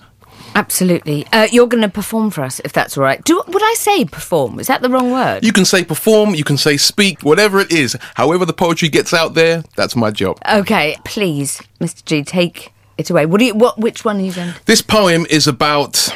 Absolutely. 0.57 1.27
Uh, 1.35 1.47
you're 1.53 1.67
going 1.67 1.83
to 1.83 1.89
perform 1.89 2.31
for 2.31 2.43
us, 2.43 2.61
if 2.65 2.73
that's 2.73 2.97
all 2.97 3.05
right. 3.05 3.23
Do 3.23 3.43
would 3.47 3.63
I 3.63 3.75
say 3.75 4.07
perform? 4.07 4.59
Is 4.59 4.69
that 4.69 4.81
the 4.81 4.89
wrong 4.89 5.13
word? 5.13 5.45
You 5.45 5.53
can 5.53 5.67
say 5.67 5.85
perform, 5.85 6.35
you 6.35 6.45
can 6.45 6.57
say 6.57 6.79
speak, 6.79 7.23
whatever 7.23 7.61
it 7.61 7.71
is. 7.71 7.95
However 8.15 8.47
the 8.47 8.55
poetry 8.55 8.89
gets 8.89 9.13
out 9.13 9.35
there, 9.35 9.63
that's 9.77 9.95
my 9.95 10.11
job. 10.11 10.39
Okay, 10.51 10.97
please, 11.05 11.61
Mr. 11.79 12.03
Gee, 12.07 12.25
take 12.25 12.73
it 12.97 13.11
away. 13.11 13.27
What 13.27 13.39
do 13.39 13.45
you? 13.45 13.55
What? 13.55 13.79
Which 13.79 14.03
one 14.03 14.17
are 14.17 14.23
you 14.23 14.33
going? 14.33 14.55
to... 14.55 14.65
This 14.65 14.81
poem 14.81 15.27
is 15.29 15.47
about, 15.47 16.09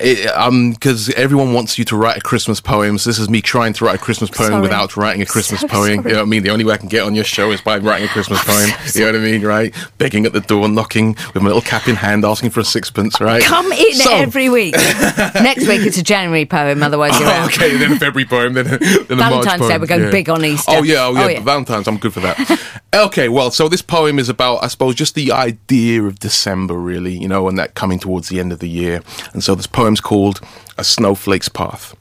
it, 0.00 0.26
um, 0.36 0.72
because 0.72 1.10
everyone 1.10 1.52
wants 1.52 1.78
you 1.78 1.84
to 1.86 1.96
write 1.96 2.16
a 2.16 2.20
Christmas 2.20 2.60
poem. 2.60 2.98
So 2.98 3.10
this 3.10 3.18
is 3.18 3.28
me 3.28 3.40
trying 3.42 3.72
to 3.74 3.84
write 3.84 3.96
a 3.96 3.98
Christmas 3.98 4.30
poem 4.30 4.50
Sorry. 4.50 4.62
without 4.62 4.96
writing 4.96 5.22
a 5.22 5.26
Christmas 5.26 5.60
So 5.60 5.68
poem. 5.68 5.96
sorry. 6.02 6.08
You 6.10 6.14
know 6.14 6.20
what 6.20 6.22
I 6.22 6.24
mean? 6.24 6.42
The 6.42 6.50
only 6.50 6.64
way 6.64 6.74
I 6.74 6.76
can 6.78 6.88
get 6.88 7.02
on 7.04 7.14
your 7.14 7.24
show 7.24 7.50
is 7.50 7.60
by 7.60 7.78
writing 7.78 8.06
a 8.06 8.10
Christmas 8.10 8.42
poem. 8.44 8.70
you 8.94 9.00
know 9.00 9.06
what 9.06 9.14
I 9.16 9.18
mean, 9.24 9.42
right? 9.42 9.74
Begging 9.98 10.26
at 10.26 10.32
the 10.32 10.40
door, 10.40 10.68
knocking 10.68 11.14
with 11.34 11.42
my 11.42 11.46
little 11.48 11.60
cap 11.62 11.88
in 11.88 11.96
hand, 11.96 12.24
asking 12.24 12.50
for 12.50 12.60
a 12.60 12.64
sixpence, 12.64 13.20
right? 13.20 13.42
Come 13.42 13.70
in 13.72 13.94
So- 13.94 14.14
every 14.14 14.48
week. 14.48 14.74
Next 15.34 15.66
week 15.66 15.82
it's 15.82 15.98
a 15.98 16.02
January 16.02 16.46
poem. 16.46 16.82
Otherwise 16.82 17.18
you're 17.18 17.28
Oh, 17.28 17.32
out. 17.32 17.48
okay, 17.52 17.76
then 17.76 17.92
a 17.92 17.98
February 17.98 18.26
poem, 18.28 18.54
then, 18.54 18.66
a- 18.66 18.78
then 18.78 19.06
a 19.10 19.16
March 19.16 19.44
Valentine's 19.44 19.60
Day, 19.62 19.68
poem. 19.68 19.80
we're 19.80 19.86
going 19.86 20.10
big 20.10 20.28
on 20.30 20.44
Easter. 20.44 20.72
Oh 20.74 20.82
yeah, 20.82 21.04
oh 21.06 21.12
yeah, 21.14 21.24
Oh, 21.24 21.28
yeah. 21.28 21.40
Valentine's. 21.40 21.86
I'm 21.88 21.98
good 21.98 22.12
for 22.12 22.20
that. 22.20 22.80
okay, 22.94 23.28
well, 23.28 23.50
so 23.50 23.68
this 23.68 23.82
poem 23.82 24.18
is 24.18 24.28
about, 24.28 24.62
I 24.62 24.68
suppose, 24.68 24.94
just 24.94 25.14
the 25.14 25.32
idea 25.32 26.02
of 26.02 26.18
December, 26.18 26.74
really, 26.74 27.16
you 27.16 27.28
know, 27.28 27.48
and 27.48 27.58
that 27.58 27.74
coming 27.74 27.98
towards 27.98 28.28
the 28.28 28.38
end 28.40 28.52
of 28.52 28.58
the 28.60 28.68
year. 28.68 29.02
And 29.32 29.42
so 29.42 29.54
poem's 29.66 30.00
called 30.00 30.40
"A 30.78 30.84
Snowflake's 30.84 31.48
Path." 31.48 31.94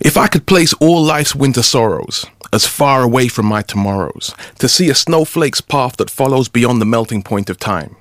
If 0.00 0.16
I 0.16 0.26
could 0.26 0.46
place 0.46 0.72
all 0.74 1.02
life's 1.02 1.34
winter 1.34 1.62
sorrows 1.62 2.26
as 2.52 2.66
far 2.66 3.02
away 3.02 3.28
from 3.28 3.46
my 3.46 3.62
tomorrows, 3.62 4.34
to 4.58 4.68
see 4.68 4.90
a 4.90 4.94
snowflake's 4.94 5.60
path 5.60 5.96
that 5.96 6.10
follows 6.10 6.48
beyond 6.48 6.80
the 6.80 6.86
melting 6.86 7.22
point 7.22 7.48
of 7.48 7.58
time, 7.58 7.96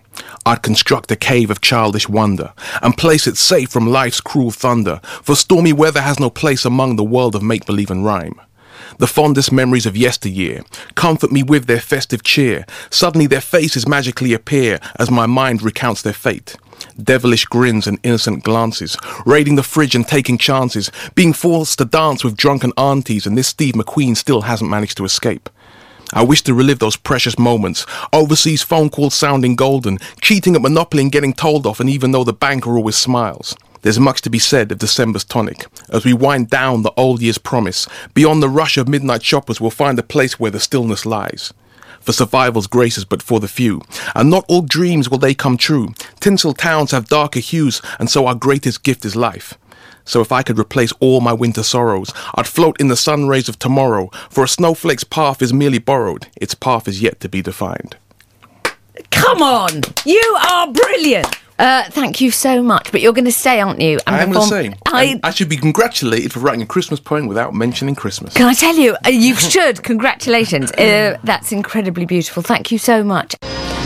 I'd 0.46 0.64
construct 0.64 1.12
a 1.12 1.16
cave 1.16 1.52
of 1.52 1.62
childish 1.62 2.10
wonder 2.10 2.54
and 2.82 2.98
place 2.98 3.28
it 3.28 3.38
safe 3.38 3.70
from 3.70 3.88
life's 3.88 4.20
cruel 4.20 4.52
thunder, 4.52 5.00
for 5.24 5.36
stormy 5.36 5.74
weather 5.74 6.02
has 6.02 6.20
no 6.20 6.30
place 6.30 6.66
among 6.66 6.96
the 6.96 7.04
world 7.04 7.36
of 7.36 7.44
make 7.44 7.66
believe 7.66 7.92
and 7.92 8.04
rhyme. 8.04 8.40
The 8.98 9.08
fondest 9.08 9.52
memories 9.52 9.86
of 9.86 9.96
yesteryear 9.96 10.64
comfort 10.96 11.32
me 11.32 11.44
with 11.44 11.66
their 11.66 11.80
festive 11.80 12.24
cheer. 12.24 12.66
Suddenly 12.90 13.28
their 13.28 13.42
faces 13.42 13.88
magically 13.88 14.34
appear 14.34 14.80
as 15.00 15.10
my 15.10 15.26
mind 15.28 15.62
recounts 15.62 16.02
their 16.02 16.14
fate. 16.14 16.58
Devilish 17.02 17.46
grins 17.46 17.88
and 17.88 18.00
innocent 18.04 18.44
glances, 18.44 18.98
raiding 19.26 19.56
the 19.56 19.64
fridge 19.64 19.96
and 19.96 20.08
taking 20.08 20.38
chances, 20.38 20.92
being 21.16 21.34
forced 21.34 21.78
to 21.78 21.86
dance 21.86 22.24
with 22.24 22.38
drunken 22.38 22.72
aunties, 22.78 23.26
and 23.26 23.38
this 23.38 23.48
Steve 23.48 23.76
McQueen 23.76 24.16
still 24.16 24.42
hasn't 24.42 24.70
managed 24.70 24.98
to 24.98 25.06
escape. 25.06 25.50
I 26.14 26.24
wish 26.24 26.42
to 26.44 26.54
relive 26.54 26.80
those 26.80 26.98
precious 26.98 27.40
moments. 27.40 27.86
Overseas 28.12 28.62
phone 28.62 28.90
calls 28.90 29.16
sounding 29.16 29.56
golden, 29.56 29.98
cheating 30.22 30.56
at 30.56 30.62
Monopoly 30.62 31.04
and 31.04 31.12
getting 31.12 31.34
told 31.34 31.66
off, 31.66 31.80
and 31.80 31.90
even 31.90 32.12
though 32.12 32.26
the 32.26 32.34
banker 32.34 32.76
always 32.76 32.98
smiles. 32.98 33.56
There's 33.82 34.00
much 34.00 34.22
to 34.22 34.30
be 34.30 34.38
said 34.38 34.72
of 34.72 34.78
December's 34.78 35.24
tonic. 35.24 35.66
As 35.90 36.06
we 36.06 36.14
wind 36.14 36.50
down 36.50 36.84
the 36.84 36.94
old 36.98 37.22
year's 37.22 37.38
promise, 37.38 37.88
beyond 38.14 38.44
the 38.44 38.50
rush 38.50 38.78
of 38.78 38.88
midnight 38.88 39.24
shoppers, 39.24 39.60
we'll 39.60 39.72
find 39.72 39.98
a 39.98 40.04
place 40.04 40.40
where 40.40 40.52
the 40.52 40.60
stillness 40.60 41.06
lies. 41.06 41.54
For 42.02 42.14
survival's 42.14 42.68
graces, 42.68 43.06
but 43.06 43.22
for 43.22 43.40
the 43.40 43.48
few, 43.48 43.82
and 44.16 44.30
not 44.30 44.46
all 44.48 44.62
dreams 44.62 45.10
will 45.10 45.20
they 45.20 45.34
come 45.34 45.56
true. 45.56 45.94
Tinsel 46.20 46.54
towns 46.54 46.92
have 46.92 47.08
darker 47.08 47.40
hues, 47.40 47.82
and 48.00 48.10
so 48.10 48.26
our 48.26 48.36
greatest 48.36 48.84
gift 48.84 49.06
is 49.06 49.16
life. 49.16 49.58
So 50.04 50.20
if 50.20 50.32
I 50.32 50.42
could 50.42 50.58
replace 50.58 50.92
all 51.00 51.22
my 51.22 51.34
winter 51.34 51.64
sorrows, 51.64 52.12
I'd 52.36 52.48
float 52.48 52.80
in 52.80 52.88
the 52.88 52.96
sun 52.96 53.28
rays 53.28 53.48
of 53.48 53.60
tomorrow, 53.60 54.10
for 54.30 54.44
a 54.44 54.48
snowflake's 54.48 55.04
path 55.04 55.42
is 55.42 55.54
merely 55.54 55.80
borrowed, 55.80 56.28
its 56.36 56.56
path 56.56 56.88
is 56.88 57.02
yet 57.02 57.20
to 57.20 57.30
be 57.30 57.42
defined. 57.42 57.96
Come 59.12 59.42
on, 59.42 59.82
you 60.06 60.38
are 60.50 60.72
brilliant. 60.72 61.41
Uh, 61.60 61.84
thank 61.90 62.22
you 62.22 62.32
so 62.32 62.62
much. 62.64 62.92
But 62.92 63.02
you're 63.02 63.14
going 63.14 63.26
to 63.26 63.32
stay, 63.32 63.60
aren't 63.60 63.82
you? 63.82 64.00
and 64.08 64.16
I 64.16 64.24
am 64.24 64.32
going 64.32 64.50
to 64.50 64.78
I, 64.88 65.20
I 65.24 65.32
should 65.32 65.50
be 65.50 65.58
congratulated 65.58 66.34
for 66.34 66.40
writing 66.40 66.62
a 66.62 66.66
Christmas 66.66 67.00
poem 67.00 67.28
without 67.28 67.54
mentioning 67.54 67.96
Christmas. 67.96 68.34
Can 68.34 68.48
I 68.48 68.54
tell 68.54 68.76
you? 68.76 68.96
Uh, 69.06 69.10
you 69.10 69.36
should. 69.54 69.84
Congratulations. 69.84 70.72
Uh, 70.72 71.18
that's 71.24 71.52
incredibly 71.52 72.06
beautiful. 72.06 72.44
Thank 72.44 72.72
you 72.72 72.78
so 72.78 73.04
much. 73.04 73.36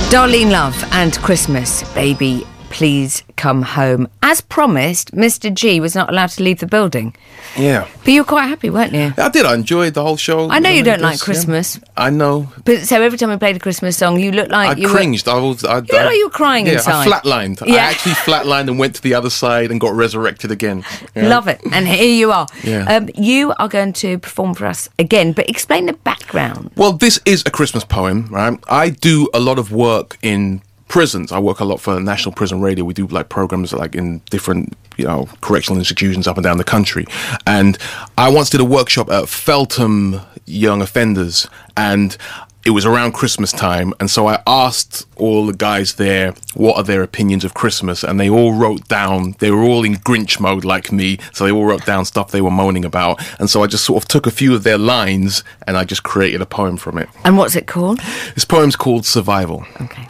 Darlene 0.09 0.51
Love 0.51 0.81
and 0.93 1.17
Christmas, 1.19 1.83
baby, 1.93 2.45
please 2.75 3.23
come 3.37 3.61
home. 3.61 4.05
As 4.21 4.41
promised, 4.41 5.13
Mr. 5.13 5.51
Gee 5.51 5.79
was 5.79 5.95
not 5.95 6.09
allowed 6.09 6.31
to 6.31 6.43
leave 6.43 6.59
the 6.59 6.67
building. 6.67 7.15
Yeah. 7.57 7.87
But 8.03 8.11
you 8.11 8.19
were 8.19 8.25
quite 8.27 8.47
happy, 8.47 8.69
weren't 8.69 8.91
you? 8.91 9.13
I 9.17 9.29
did. 9.29 9.45
I 9.45 9.53
enjoyed 9.53 9.93
the 9.93 10.03
whole 10.03 10.17
show. 10.17 10.49
I 10.51 10.59
know 10.59 10.69
you 10.69 10.83
don't 10.83 10.99
like 10.99 11.13
guess, 11.13 11.21
yeah. 11.21 11.25
Christmas. 11.25 11.79
I 11.95 12.09
know. 12.09 12.51
But 12.65 12.81
so 12.81 13.01
every 13.01 13.17
time 13.17 13.29
we 13.29 13.37
played 13.37 13.55
a 13.55 13.59
Christmas 13.59 13.95
song, 13.95 14.19
you 14.19 14.33
looked 14.33 14.51
like 14.51 14.77
I 14.77 14.81
you 14.81 14.89
cringed. 14.89 15.25
I 15.29 15.39
was. 15.39 15.63
I, 15.63 15.75
look 15.75 15.89
like 15.93 16.17
you 16.17 16.25
were 16.25 16.31
crying 16.31 16.65
yeah, 16.65 16.73
inside. 16.73 17.07
I 17.07 17.09
flatlined. 17.09 17.61
I 17.63 17.67
Yeah. 17.67 17.83
actually 17.83 18.15
flatlined 18.27 18.67
and 18.67 18.77
went 18.77 18.95
to 18.95 19.01
the 19.01 19.13
other 19.13 19.29
side 19.29 19.71
and 19.71 19.79
got 19.79 19.93
resurrected 19.93 20.51
again. 20.51 20.83
Yeah. 21.15 21.29
Love 21.29 21.47
it. 21.47 21.61
And 21.71 21.87
here 21.87 22.13
you 22.13 22.31
are. 22.33 22.47
Yeah. 22.63 22.83
Um, 22.93 23.09
you 23.15 23.53
are 23.57 23.69
going 23.69 23.93
to 23.93 24.17
perform 24.17 24.53
for 24.53 24.65
us 24.65 24.89
again, 24.99 25.31
but 25.31 25.49
explain 25.49 25.85
the 25.85 25.93
background. 25.93 26.71
Well, 26.75 26.91
this 26.91 27.21
is 27.25 27.41
a 27.45 27.51
Christmas 27.51 27.85
poem, 27.85 28.27
right? 28.29 28.59
I 28.67 28.89
do 28.89 29.29
a 29.33 29.39
lot 29.39 29.57
of 29.59 29.71
work 29.71 30.17
in 30.21 30.61
prisons. 30.95 31.33
I 31.33 31.39
work 31.39 31.59
a 31.59 31.65
lot 31.65 31.81
for 31.81 31.99
National 31.99 32.33
Prison 32.33 32.61
Radio. 32.61 32.85
We 32.85 32.93
do 32.93 33.05
like 33.07 33.27
programs 33.27 33.73
like 33.73 33.95
in 33.95 34.19
different, 34.29 34.77
you 34.95 35.03
know, 35.03 35.27
correctional 35.41 35.77
institutions 35.77 36.25
up 36.25 36.37
and 36.37 36.43
down 36.45 36.57
the 36.57 36.63
country. 36.63 37.05
And 37.45 37.77
I 38.17 38.29
once 38.29 38.49
did 38.49 38.61
a 38.61 38.65
workshop 38.65 39.11
at 39.11 39.27
Feltham 39.27 40.21
Young 40.45 40.81
Offenders 40.81 41.49
and 41.75 42.15
it 42.63 42.69
was 42.69 42.85
around 42.85 43.11
Christmas 43.11 43.51
time, 43.51 43.93
and 43.99 44.09
so 44.09 44.25
I 44.27 44.41
asked 44.47 45.05
all 45.17 45.45
the 45.45 45.53
guys 45.53 45.95
there 45.95 46.33
what 46.55 46.77
are 46.77 46.83
their 46.83 47.03
opinions 47.03 47.43
of 47.43 47.53
Christmas, 47.53 48.03
and 48.03 48.19
they 48.19 48.27
all 48.27 48.53
wrote 48.53 48.87
down. 48.87 49.35
They 49.37 49.51
were 49.51 49.61
all 49.61 49.83
in 49.83 49.97
Grinch 49.97 50.39
mode 50.39 50.65
like 50.65 50.91
me, 50.91 51.19
so 51.31 51.43
they 51.43 51.51
all 51.51 51.65
wrote 51.65 51.85
down 51.85 52.05
stuff 52.05 52.31
they 52.31 52.41
were 52.41 52.49
moaning 52.49 52.83
about, 52.83 53.21
and 53.39 53.51
so 53.51 53.61
I 53.61 53.67
just 53.67 53.85
sort 53.85 54.01
of 54.01 54.07
took 54.07 54.25
a 54.25 54.31
few 54.31 54.55
of 54.55 54.63
their 54.63 54.79
lines 54.79 55.43
and 55.67 55.77
I 55.77 55.83
just 55.83 56.01
created 56.01 56.41
a 56.41 56.47
poem 56.47 56.77
from 56.77 56.97
it. 56.97 57.07
And 57.23 57.37
what's 57.37 57.55
it 57.55 57.67
called? 57.67 57.99
This 58.33 58.45
poem's 58.45 58.75
called 58.75 59.05
Survival. 59.05 59.63
Okay. 59.81 60.07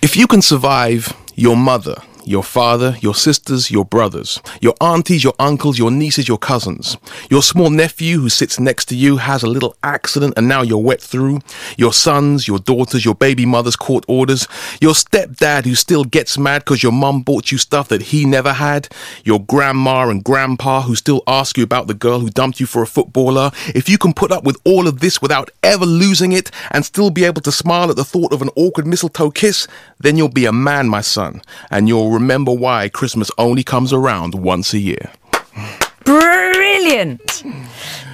If 0.00 0.16
you 0.16 0.28
can 0.28 0.42
survive 0.42 1.12
your 1.34 1.56
mother, 1.56 2.00
your 2.28 2.44
father, 2.44 2.96
your 3.00 3.14
sisters, 3.14 3.70
your 3.70 3.84
brothers, 3.84 4.40
your 4.60 4.74
aunties, 4.80 5.24
your 5.24 5.34
uncles, 5.38 5.78
your 5.78 5.90
nieces, 5.90 6.28
your 6.28 6.38
cousins. 6.38 6.96
Your 7.30 7.42
small 7.42 7.70
nephew 7.70 8.20
who 8.20 8.28
sits 8.28 8.60
next 8.60 8.84
to 8.86 8.96
you 8.96 9.16
has 9.16 9.42
a 9.42 9.48
little 9.48 9.74
accident 9.82 10.34
and 10.36 10.46
now 10.46 10.60
you're 10.62 10.78
wet 10.78 11.00
through. 11.00 11.40
Your 11.78 11.92
sons, 11.92 12.46
your 12.46 12.58
daughters, 12.58 13.04
your 13.04 13.14
baby 13.14 13.46
mother's 13.46 13.76
court 13.76 14.04
orders. 14.08 14.46
Your 14.80 14.92
stepdad 14.92 15.64
who 15.64 15.74
still 15.74 16.04
gets 16.04 16.36
mad 16.36 16.64
because 16.64 16.82
your 16.82 16.92
mum 16.92 17.22
bought 17.22 17.50
you 17.50 17.56
stuff 17.56 17.88
that 17.88 18.02
he 18.02 18.26
never 18.26 18.52
had. 18.52 18.88
Your 19.24 19.40
grandma 19.40 20.08
and 20.08 20.22
grandpa 20.22 20.82
who 20.82 20.94
still 20.94 21.22
ask 21.26 21.56
you 21.56 21.64
about 21.64 21.86
the 21.86 21.94
girl 21.94 22.20
who 22.20 22.28
dumped 22.28 22.60
you 22.60 22.66
for 22.66 22.82
a 22.82 22.86
footballer. 22.86 23.50
If 23.74 23.88
you 23.88 23.96
can 23.96 24.12
put 24.12 24.32
up 24.32 24.44
with 24.44 24.58
all 24.64 24.86
of 24.86 25.00
this 25.00 25.22
without 25.22 25.50
ever 25.62 25.86
losing 25.86 26.32
it 26.32 26.50
and 26.72 26.84
still 26.84 27.10
be 27.10 27.24
able 27.24 27.40
to 27.42 27.52
smile 27.52 27.88
at 27.88 27.96
the 27.96 28.04
thought 28.04 28.32
of 28.32 28.42
an 28.42 28.50
awkward 28.54 28.86
mistletoe 28.86 29.30
kiss, 29.30 29.66
then 29.98 30.16
you'll 30.18 30.28
be 30.28 30.44
a 30.44 30.52
man, 30.52 30.88
my 30.88 31.00
son, 31.00 31.40
and 31.70 31.88
you'll 31.88 32.17
remember 32.18 32.52
why 32.52 32.88
Christmas 32.88 33.30
only 33.38 33.62
comes 33.62 33.92
around 33.92 34.34
once 34.34 34.72
a 34.74 34.78
year. 34.78 35.10
Brilliant! 36.04 37.44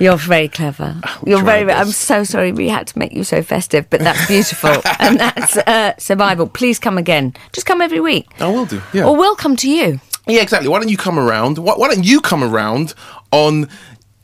You're 0.00 0.16
very 0.16 0.48
clever. 0.48 1.00
You're 1.24 1.40
try 1.40 1.64
very. 1.64 1.72
I'm 1.72 1.92
so 1.92 2.24
sorry 2.24 2.52
we 2.52 2.68
had 2.68 2.86
to 2.88 2.98
make 2.98 3.12
you 3.12 3.24
so 3.24 3.42
festive, 3.42 3.88
but 3.90 4.00
that's 4.00 4.26
beautiful, 4.26 4.70
and 4.98 5.18
that's 5.18 5.56
uh, 5.56 5.94
survival. 5.98 6.48
Please 6.48 6.78
come 6.78 6.98
again. 6.98 7.34
Just 7.52 7.66
come 7.66 7.80
every 7.80 8.00
week, 8.00 8.26
I 8.40 8.48
will 8.48 8.66
do. 8.66 8.82
Yeah. 8.92 9.04
or 9.06 9.16
we'll 9.16 9.36
come 9.36 9.56
to 9.56 9.70
you. 9.70 10.00
Yeah, 10.26 10.42
exactly. 10.42 10.68
Why 10.68 10.78
don't 10.80 10.88
you 10.88 10.96
come 10.96 11.18
around? 11.18 11.58
Why, 11.58 11.74
why 11.74 11.88
don't 11.88 12.04
you 12.04 12.20
come 12.20 12.42
around 12.42 12.94
on 13.30 13.68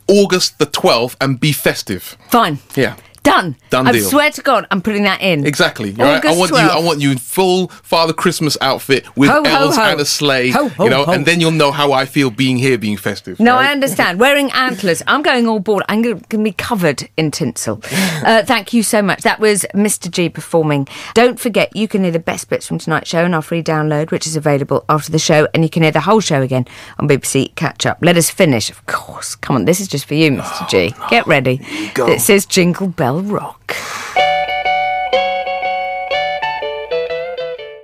August 0.08 0.58
the 0.58 0.66
12th 0.66 1.14
and 1.20 1.38
be 1.38 1.52
festive? 1.52 2.16
Fine. 2.28 2.58
Yeah. 2.74 2.96
Done. 3.22 3.56
Done 3.68 3.86
I 3.86 3.92
deal. 3.92 4.04
swear 4.08 4.30
to 4.30 4.42
God, 4.42 4.66
I'm 4.70 4.80
putting 4.80 5.02
that 5.04 5.20
in. 5.20 5.46
Exactly. 5.46 5.92
right? 5.92 6.24
I 6.24 6.36
want 6.36 6.50
you. 6.50 6.56
I 6.56 6.78
want 6.80 7.00
you 7.00 7.10
in 7.10 7.18
full 7.18 7.68
Father 7.68 8.12
Christmas 8.12 8.56
outfit 8.60 9.04
with 9.16 9.28
Ho, 9.30 9.42
ho, 9.44 9.50
elves 9.50 9.76
ho. 9.76 9.82
and 9.82 10.00
a 10.00 10.04
sleigh. 10.04 10.50
Ho, 10.50 10.68
ho, 10.68 10.84
you 10.84 10.90
know, 10.90 11.04
ho. 11.04 11.12
and 11.12 11.26
then 11.26 11.40
you'll 11.40 11.50
know 11.50 11.70
how 11.70 11.92
I 11.92 12.06
feel 12.06 12.30
being 12.30 12.56
here, 12.56 12.78
being 12.78 12.96
festive. 12.96 13.38
No, 13.38 13.54
right? 13.56 13.68
I 13.68 13.72
understand. 13.72 14.18
Wearing 14.26 14.50
antlers. 14.52 15.02
I'm 15.06 15.22
going 15.22 15.46
all 15.46 15.60
board. 15.60 15.82
I'm 15.88 16.02
going 16.02 16.20
to 16.20 16.38
be 16.38 16.52
covered 16.52 17.08
in 17.16 17.30
tinsel. 17.30 17.82
Uh, 18.20 18.44
thank 18.44 18.74
you 18.74 18.82
so 18.82 19.00
much. 19.00 19.22
That 19.22 19.40
was 19.40 19.64
Mr. 19.74 20.10
Gee 20.10 20.28
performing. 20.28 20.86
Don't 21.14 21.40
forget, 21.40 21.74
you 21.74 21.88
can 21.88 22.02
hear 22.02 22.12
the 22.12 22.18
best 22.18 22.50
bits 22.50 22.66
from 22.66 22.78
tonight's 22.78 23.08
show 23.08 23.24
in 23.24 23.32
our 23.32 23.40
free 23.40 23.62
download, 23.62 24.10
which 24.10 24.26
is 24.26 24.36
available 24.36 24.84
after 24.90 25.10
the 25.10 25.18
show, 25.18 25.48
and 25.54 25.62
you 25.62 25.70
can 25.70 25.82
hear 25.82 25.90
the 25.90 26.00
whole 26.00 26.20
show 26.20 26.42
again 26.42 26.66
on 26.98 27.08
BBC 27.08 27.54
Catch 27.54 27.86
Up. 27.86 27.96
Let 28.02 28.18
us 28.18 28.28
finish, 28.28 28.68
of 28.68 28.84
course. 28.84 29.34
Come 29.36 29.56
on, 29.56 29.64
this 29.64 29.80
is 29.80 29.88
just 29.88 30.04
for 30.04 30.14
you, 30.14 30.32
Mr. 30.32 30.68
Gee. 30.68 30.94
Get 31.08 31.26
ready. 31.26 31.62
go. 31.94 32.08
It 32.08 32.20
says 32.20 32.44
Jingle 32.44 32.88
Bell 32.88 33.09
Rock. 33.18 33.74